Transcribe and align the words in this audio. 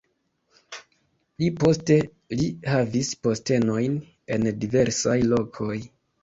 Pli 1.41 1.49
poste 1.63 1.97
li 2.39 2.47
havis 2.71 3.11
postenojn 3.27 3.99
en 4.39 4.49
diversaj 4.65 5.17
lokoj. 5.29 5.79